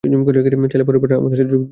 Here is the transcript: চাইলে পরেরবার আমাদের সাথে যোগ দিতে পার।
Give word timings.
চাইলে 0.03 0.85
পরেরবার 0.85 1.11
আমাদের 1.13 1.37
সাথে 1.37 1.49
যোগ 1.49 1.61
দিতে 1.61 1.65
পার। 1.65 1.69